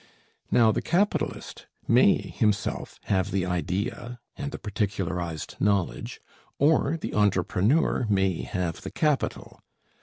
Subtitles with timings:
[0.49, 6.19] Now the capitalist may himself have the idea and the particularized knowledge,
[6.57, 9.61] or the entrepreneur may have the capital.